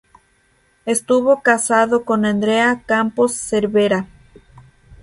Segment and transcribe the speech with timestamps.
[0.87, 4.07] Estuvo casado con Andrea Campos Cervera.